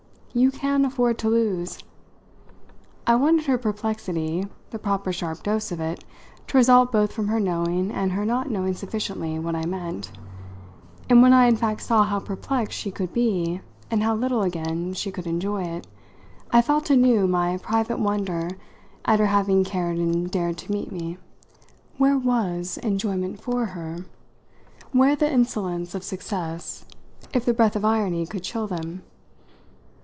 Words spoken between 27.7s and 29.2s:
of irony could chill them?